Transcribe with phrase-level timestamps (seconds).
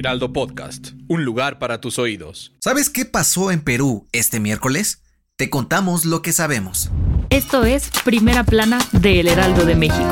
[0.00, 2.54] Heraldo Podcast, un lugar para tus oídos.
[2.60, 5.02] ¿Sabes qué pasó en Perú este miércoles?
[5.36, 6.90] Te contamos lo que sabemos.
[7.28, 10.10] Esto es Primera Plana de El Heraldo de México.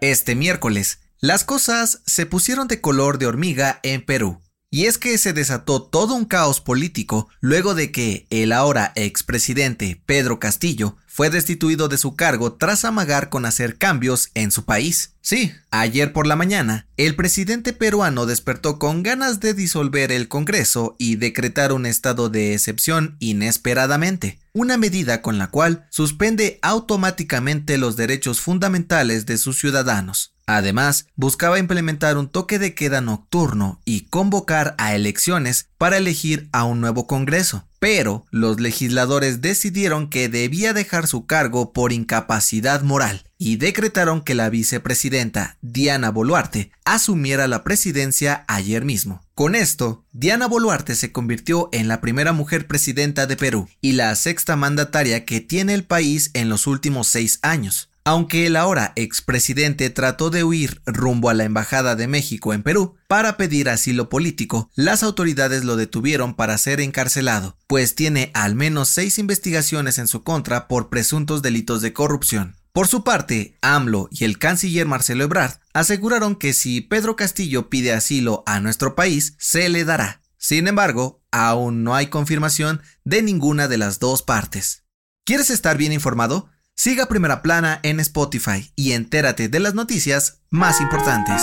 [0.00, 4.43] Este miércoles, las cosas se pusieron de color de hormiga en Perú.
[4.74, 10.02] Y es que se desató todo un caos político luego de que el ahora expresidente
[10.04, 15.12] Pedro Castillo fue destituido de su cargo tras amagar con hacer cambios en su país.
[15.20, 20.96] Sí, ayer por la mañana, el presidente peruano despertó con ganas de disolver el Congreso
[20.98, 27.96] y decretar un estado de excepción inesperadamente, una medida con la cual suspende automáticamente los
[27.96, 30.34] derechos fundamentales de sus ciudadanos.
[30.46, 36.64] Además, buscaba implementar un toque de queda nocturno y convocar a elecciones para elegir a
[36.64, 37.66] un nuevo Congreso.
[37.80, 44.34] Pero los legisladores decidieron que debía dejar su cargo por incapacidad moral y decretaron que
[44.34, 49.23] la vicepresidenta Diana Boluarte asumiera la presidencia ayer mismo.
[49.34, 54.14] Con esto, Diana Boluarte se convirtió en la primera mujer presidenta de Perú y la
[54.14, 57.90] sexta mandataria que tiene el país en los últimos seis años.
[58.04, 62.94] Aunque el ahora expresidente trató de huir rumbo a la Embajada de México en Perú
[63.08, 68.88] para pedir asilo político, las autoridades lo detuvieron para ser encarcelado, pues tiene al menos
[68.88, 72.54] seis investigaciones en su contra por presuntos delitos de corrupción.
[72.72, 77.92] Por su parte, AMLO y el canciller Marcelo Ebrard aseguraron que si Pedro Castillo pide
[77.92, 80.22] asilo a nuestro país, se le dará.
[80.38, 84.84] Sin embargo, aún no hay confirmación de ninguna de las dos partes.
[85.24, 86.48] ¿Quieres estar bien informado?
[86.76, 91.42] Siga Primera Plana en Spotify y entérate de las noticias más importantes.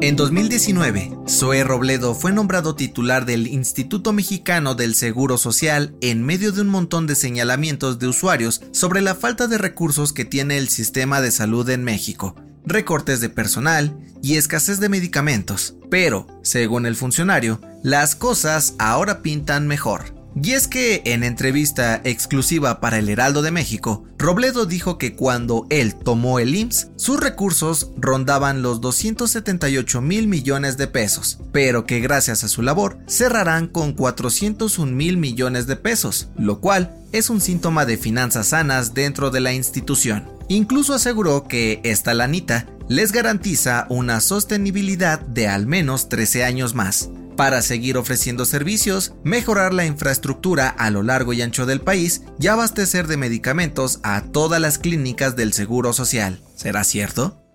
[0.00, 6.52] En 2019, Zoe Robledo fue nombrado titular del Instituto Mexicano del Seguro Social en medio
[6.52, 10.68] de un montón de señalamientos de usuarios sobre la falta de recursos que tiene el
[10.68, 15.74] sistema de salud en México, recortes de personal y escasez de medicamentos.
[15.90, 20.17] Pero, según el funcionario, las cosas ahora pintan mejor.
[20.40, 25.66] Y es que en entrevista exclusiva para el Heraldo de México, Robledo dijo que cuando
[25.68, 32.00] él tomó el IMSS, sus recursos rondaban los 278 mil millones de pesos, pero que
[32.00, 37.40] gracias a su labor cerrarán con 401 mil millones de pesos, lo cual es un
[37.40, 40.28] síntoma de finanzas sanas dentro de la institución.
[40.48, 47.10] Incluso aseguró que esta lanita les garantiza una sostenibilidad de al menos 13 años más
[47.38, 52.48] para seguir ofreciendo servicios, mejorar la infraestructura a lo largo y ancho del país y
[52.48, 56.40] abastecer de medicamentos a todas las clínicas del Seguro Social.
[56.56, 57.47] ¿Será cierto?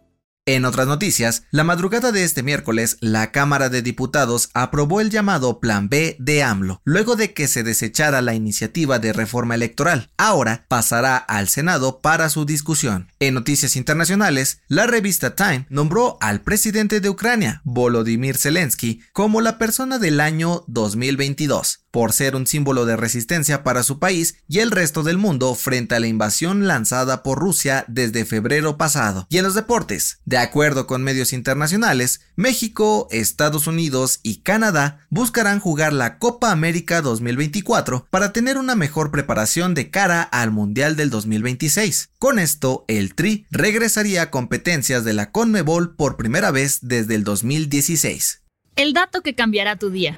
[0.46, 5.62] En otras noticias, la madrugada de este miércoles, la Cámara de Diputados aprobó el llamado
[5.62, 10.12] Plan B de AMLO, luego de que se desechara la iniciativa de reforma electoral.
[10.18, 13.08] Ahora pasará al Senado para su discusión.
[13.20, 19.58] En noticias internacionales, la revista Time nombró al presidente de Ucrania, Volodymyr Zelensky, como la
[19.58, 24.72] persona del año 2022 por ser un símbolo de resistencia para su país y el
[24.72, 29.28] resto del mundo frente a la invasión lanzada por Rusia desde febrero pasado.
[29.30, 35.60] Y en los deportes, de acuerdo con medios internacionales, México, Estados Unidos y Canadá buscarán
[35.60, 41.12] jugar la Copa América 2024 para tener una mejor preparación de cara al Mundial del
[41.12, 42.10] 2026.
[42.18, 47.24] Con esto, el Tri regresaría a competencias de la CONMEBOL por primera vez desde el
[47.24, 48.42] 2016.
[48.76, 50.18] El dato que cambiará tu día.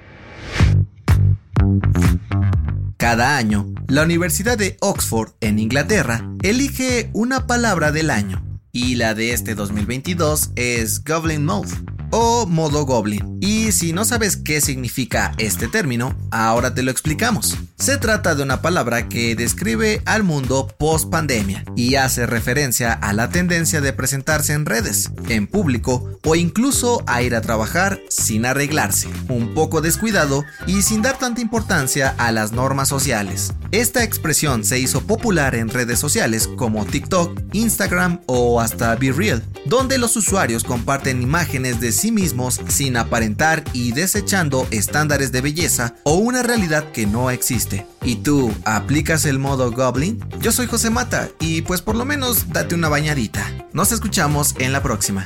[2.97, 9.13] Cada año, la Universidad de Oxford, en Inglaterra, elige una palabra del año, y la
[9.13, 13.37] de este 2022 es Goblin Mode o modo Goblin.
[13.41, 17.57] Y si no sabes qué significa este término, ahora te lo explicamos.
[17.77, 23.11] Se trata de una palabra que describe al mundo post pandemia y hace referencia a
[23.11, 28.45] la tendencia de presentarse en redes, en público o incluso a ir a trabajar sin
[28.45, 33.53] arreglarse, un poco descuidado y sin dar tanta importancia a las normas sociales.
[33.71, 39.43] Esta expresión se hizo popular en redes sociales como TikTok, Instagram o hasta Be Real,
[39.65, 45.95] donde los usuarios comparten imágenes de sí mismos sin aparentar y desechando estándares de belleza
[46.03, 47.87] o una realidad que no existe.
[48.03, 50.23] ¿Y tú aplicas el modo Goblin?
[50.39, 53.43] Yo soy José Mata y pues por lo menos date una bañadita.
[53.73, 55.25] Nos escuchamos en la próxima.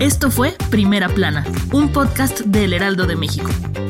[0.00, 3.50] Esto fue Primera Plana, un podcast del Heraldo de México.